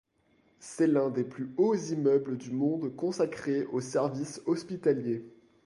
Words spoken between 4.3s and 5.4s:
hospitaliers.